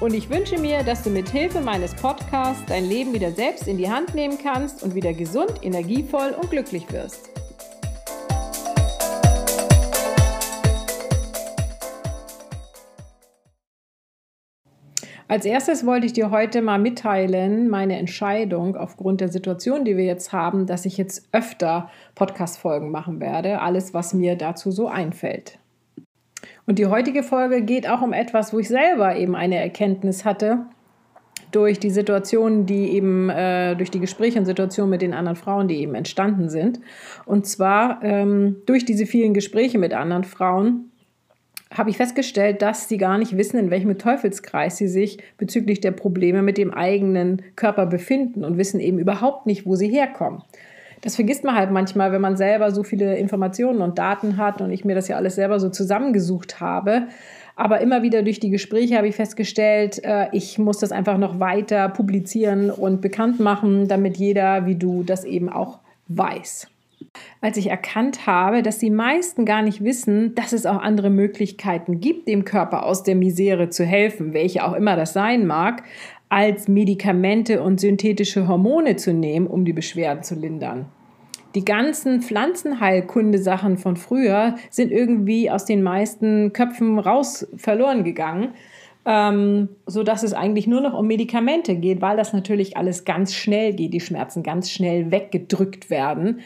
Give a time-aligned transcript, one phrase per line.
[0.00, 3.78] Und ich wünsche mir, dass du mit Hilfe meines Podcasts dein Leben wieder selbst in
[3.78, 7.30] die Hand nehmen kannst und wieder gesund, energievoll und glücklich wirst.
[15.26, 20.04] Als erstes wollte ich dir heute mal mitteilen, meine Entscheidung aufgrund der Situation, die wir
[20.04, 23.60] jetzt haben, dass ich jetzt öfter Podcast-Folgen machen werde.
[23.60, 25.58] Alles, was mir dazu so einfällt.
[26.66, 30.66] Und die heutige Folge geht auch um etwas, wo ich selber eben eine Erkenntnis hatte
[31.50, 35.68] durch die Situationen, die eben, äh, durch die Gespräche und Situationen mit den anderen Frauen,
[35.68, 36.80] die eben entstanden sind.
[37.26, 40.90] Und zwar ähm, durch diese vielen Gespräche mit anderen Frauen
[41.72, 45.90] habe ich festgestellt, dass sie gar nicht wissen, in welchem Teufelskreis sie sich bezüglich der
[45.90, 50.42] Probleme mit dem eigenen Körper befinden und wissen eben überhaupt nicht, wo sie herkommen.
[51.04, 54.70] Das vergisst man halt manchmal, wenn man selber so viele Informationen und Daten hat und
[54.70, 57.08] ich mir das ja alles selber so zusammengesucht habe.
[57.56, 61.38] Aber immer wieder durch die Gespräche habe ich festgestellt, äh, ich muss das einfach noch
[61.38, 66.68] weiter publizieren und bekannt machen, damit jeder wie du das eben auch weiß
[67.40, 72.00] als ich erkannt habe, dass die meisten gar nicht wissen, dass es auch andere Möglichkeiten
[72.00, 75.84] gibt, dem Körper aus der Misere zu helfen, welche auch immer das sein mag,
[76.34, 80.86] als Medikamente und synthetische Hormone zu nehmen, um die Beschwerden zu lindern.
[81.54, 88.48] Die ganzen Pflanzenheilkunde-Sachen von früher sind irgendwie aus den meisten Köpfen raus verloren gegangen,
[89.06, 93.32] ähm, so dass es eigentlich nur noch um Medikamente geht, weil das natürlich alles ganz
[93.32, 96.40] schnell geht, die Schmerzen ganz schnell weggedrückt werden.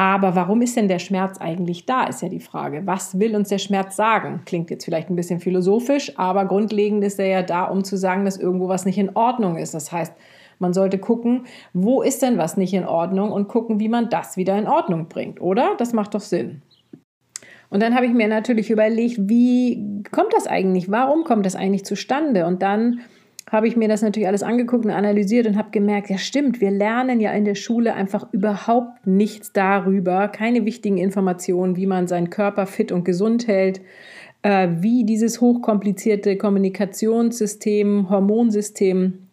[0.00, 2.86] Aber warum ist denn der Schmerz eigentlich da, ist ja die Frage.
[2.86, 4.40] Was will uns der Schmerz sagen?
[4.46, 8.24] Klingt jetzt vielleicht ein bisschen philosophisch, aber grundlegend ist er ja da, um zu sagen,
[8.24, 9.74] dass irgendwo was nicht in Ordnung ist.
[9.74, 10.14] Das heißt,
[10.58, 11.44] man sollte gucken,
[11.74, 15.08] wo ist denn was nicht in Ordnung und gucken, wie man das wieder in Ordnung
[15.08, 15.74] bringt, oder?
[15.76, 16.62] Das macht doch Sinn.
[17.68, 20.90] Und dann habe ich mir natürlich überlegt, wie kommt das eigentlich?
[20.90, 22.46] Warum kommt das eigentlich zustande?
[22.46, 23.00] Und dann
[23.50, 26.70] habe ich mir das natürlich alles angeguckt und analysiert und habe gemerkt, ja stimmt, wir
[26.70, 32.30] lernen ja in der Schule einfach überhaupt nichts darüber, keine wichtigen Informationen, wie man seinen
[32.30, 33.80] Körper fit und gesund hält,
[34.42, 39.29] äh, wie dieses hochkomplizierte Kommunikationssystem, Hormonsystem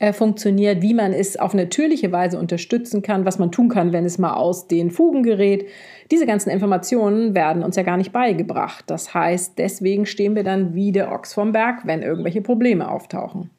[0.00, 4.06] äh, funktioniert, wie man es auf natürliche Weise unterstützen kann, was man tun kann, wenn
[4.06, 5.66] es mal aus den Fugen gerät.
[6.10, 8.84] Diese ganzen Informationen werden uns ja gar nicht beigebracht.
[8.86, 13.50] Das heißt, deswegen stehen wir dann wie der Ochs vom Berg, wenn irgendwelche Probleme auftauchen.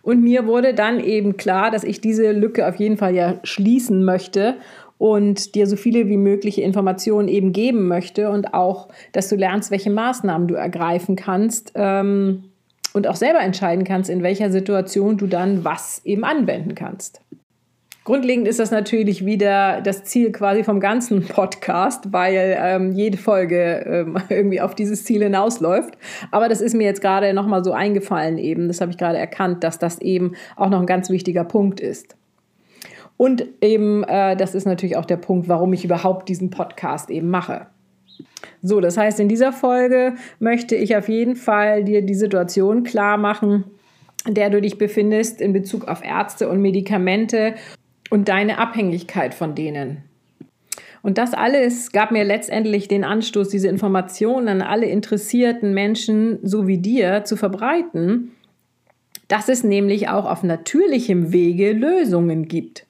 [0.00, 4.02] Und mir wurde dann eben klar, dass ich diese Lücke auf jeden Fall ja schließen
[4.02, 4.54] möchte
[4.96, 9.70] und dir so viele wie mögliche Informationen eben geben möchte und auch, dass du lernst,
[9.70, 12.44] welche Maßnahmen du ergreifen kannst, ähm,
[12.94, 17.20] und auch selber entscheiden kannst, in welcher Situation du dann was eben anwenden kannst.
[18.04, 23.84] Grundlegend ist das natürlich wieder das Ziel quasi vom ganzen Podcast, weil ähm, jede Folge
[23.86, 25.98] ähm, irgendwie auf dieses Ziel hinausläuft.
[26.30, 28.68] Aber das ist mir jetzt gerade nochmal so eingefallen eben.
[28.68, 32.16] Das habe ich gerade erkannt, dass das eben auch noch ein ganz wichtiger Punkt ist.
[33.16, 37.30] Und eben, äh, das ist natürlich auch der Punkt, warum ich überhaupt diesen Podcast eben
[37.30, 37.68] mache.
[38.62, 43.18] So, das heißt, in dieser Folge möchte ich auf jeden Fall dir die Situation klar
[43.18, 43.64] machen,
[44.26, 47.54] in der du dich befindest in Bezug auf Ärzte und Medikamente
[48.10, 50.04] und deine Abhängigkeit von denen.
[51.02, 56.66] Und das alles gab mir letztendlich den Anstoß, diese Informationen an alle interessierten Menschen so
[56.66, 58.32] wie dir zu verbreiten,
[59.28, 62.86] dass es nämlich auch auf natürlichem Wege Lösungen gibt.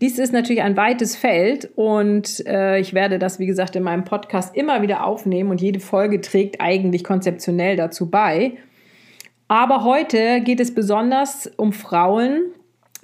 [0.00, 4.04] Dies ist natürlich ein weites Feld und äh, ich werde das, wie gesagt, in meinem
[4.04, 8.52] Podcast immer wieder aufnehmen und jede Folge trägt eigentlich konzeptionell dazu bei.
[9.48, 12.42] Aber heute geht es besonders um Frauen,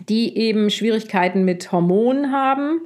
[0.09, 2.81] die eben Schwierigkeiten mit Hormonen haben,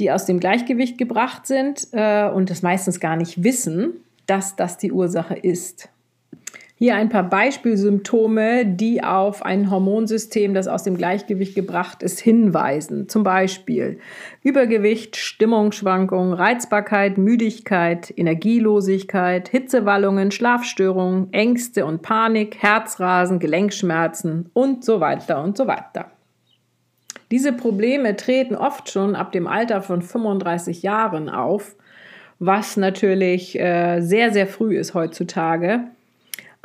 [0.00, 3.92] die aus dem Gleichgewicht gebracht sind äh, und das meistens gar nicht wissen,
[4.26, 5.88] dass das die Ursache ist.
[6.78, 13.08] Hier ein paar Beispielsymptome, die auf ein Hormonsystem, das aus dem Gleichgewicht gebracht ist, hinweisen.
[13.08, 13.98] Zum Beispiel
[14.42, 25.42] Übergewicht, Stimmungsschwankungen, Reizbarkeit, Müdigkeit, Energielosigkeit, Hitzewallungen, Schlafstörungen, Ängste und Panik, Herzrasen, Gelenkschmerzen und so weiter
[25.42, 26.10] und so weiter.
[27.30, 31.74] Diese Probleme treten oft schon ab dem Alter von 35 Jahren auf,
[32.38, 35.84] was natürlich äh, sehr, sehr früh ist heutzutage.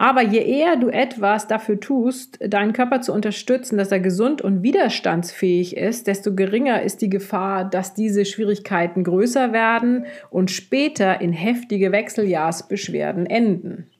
[0.01, 4.63] Aber je eher du etwas dafür tust, deinen Körper zu unterstützen, dass er gesund und
[4.63, 11.33] widerstandsfähig ist, desto geringer ist die Gefahr, dass diese Schwierigkeiten größer werden und später in
[11.33, 13.91] heftige Wechseljahrsbeschwerden enden.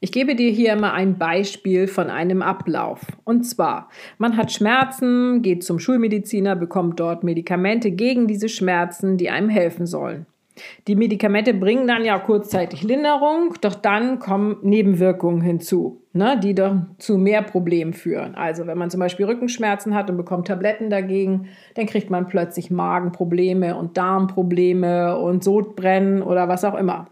[0.00, 3.00] Ich gebe dir hier mal ein Beispiel von einem Ablauf.
[3.24, 3.88] Und zwar,
[4.18, 9.86] man hat Schmerzen, geht zum Schulmediziner, bekommt dort Medikamente gegen diese Schmerzen, die einem helfen
[9.86, 10.26] sollen.
[10.86, 16.74] Die Medikamente bringen dann ja kurzzeitig Linderung, doch dann kommen Nebenwirkungen hinzu, ne, die doch
[16.98, 18.34] zu mehr Problemen führen.
[18.34, 22.70] Also wenn man zum Beispiel Rückenschmerzen hat und bekommt Tabletten dagegen, dann kriegt man plötzlich
[22.70, 27.08] Magenprobleme und Darmprobleme und Sodbrennen oder was auch immer.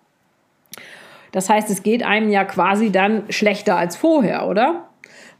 [1.32, 4.87] Das heißt, es geht einem ja quasi dann schlechter als vorher, oder?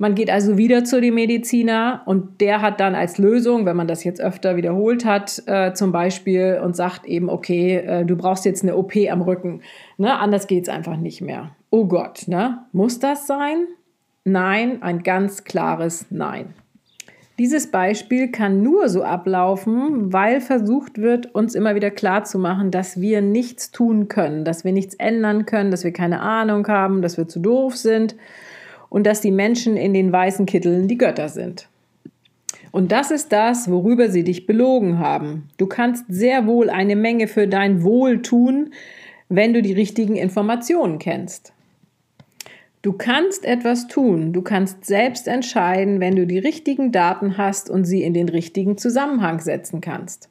[0.00, 3.88] Man geht also wieder zu dem Mediziner und der hat dann als Lösung, wenn man
[3.88, 8.44] das jetzt öfter wiederholt hat, äh, zum Beispiel und sagt eben, okay, äh, du brauchst
[8.44, 9.60] jetzt eine OP am Rücken.
[9.96, 10.16] Ne?
[10.16, 11.50] Anders geht es einfach nicht mehr.
[11.70, 12.58] Oh Gott, ne?
[12.70, 13.66] muss das sein?
[14.24, 16.54] Nein, ein ganz klares Nein.
[17.40, 23.20] Dieses Beispiel kann nur so ablaufen, weil versucht wird, uns immer wieder klarzumachen, dass wir
[23.20, 27.28] nichts tun können, dass wir nichts ändern können, dass wir keine Ahnung haben, dass wir
[27.28, 28.16] zu doof sind
[28.88, 31.68] und dass die Menschen in den weißen Kitteln die Götter sind.
[32.70, 35.48] Und das ist das, worüber sie dich belogen haben.
[35.56, 38.72] Du kannst sehr wohl eine Menge für dein Wohl tun,
[39.28, 41.52] wenn du die richtigen Informationen kennst.
[42.82, 47.84] Du kannst etwas tun, du kannst selbst entscheiden, wenn du die richtigen Daten hast und
[47.84, 50.28] sie in den richtigen Zusammenhang setzen kannst.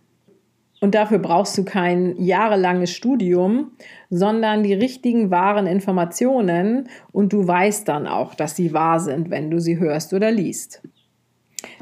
[0.80, 3.72] Und dafür brauchst du kein jahrelanges Studium,
[4.10, 9.50] sondern die richtigen wahren Informationen und du weißt dann auch, dass sie wahr sind, wenn
[9.50, 10.84] du sie hörst oder liest.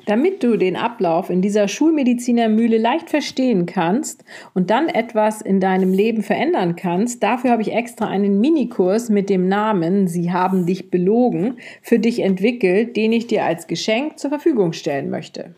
[0.06, 5.92] Damit du den Ablauf in dieser Schulmedizinermühle leicht verstehen kannst und dann etwas in deinem
[5.92, 10.90] Leben verändern kannst, dafür habe ich extra einen Minikurs mit dem Namen Sie haben dich
[10.90, 15.56] belogen für dich entwickelt, den ich dir als Geschenk zur Verfügung stellen möchte.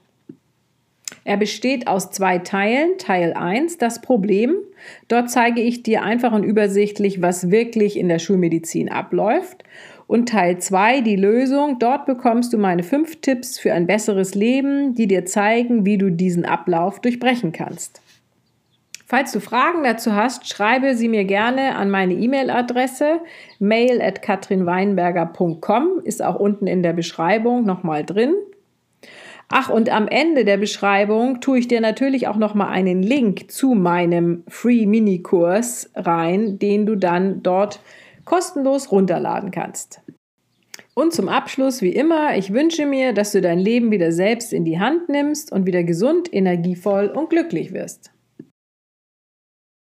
[1.28, 2.98] Er besteht aus zwei Teilen.
[3.00, 4.56] Teil 1, das Problem.
[5.10, 9.66] Dort zeige ich dir einfach und übersichtlich, was wirklich in der Schulmedizin abläuft.
[10.08, 11.80] Und Teil 2, die Lösung.
[11.80, 16.12] Dort bekommst du meine fünf Tipps für ein besseres Leben, die dir zeigen, wie du
[16.12, 18.02] diesen Ablauf durchbrechen kannst.
[19.06, 23.20] Falls du Fragen dazu hast, schreibe sie mir gerne an meine E-Mail-Adresse
[23.60, 28.34] mail at katrinweinberger.com, ist auch unten in der Beschreibung nochmal drin.
[29.50, 33.76] Ach, und am Ende der Beschreibung tue ich dir natürlich auch nochmal einen Link zu
[33.76, 37.80] meinem Free Mini-Kurs rein, den du dann dort
[38.26, 40.02] kostenlos runterladen kannst.
[40.94, 44.66] Und zum Abschluss, wie immer, ich wünsche mir, dass du dein Leben wieder selbst in
[44.66, 48.12] die Hand nimmst und wieder gesund, energievoll und glücklich wirst.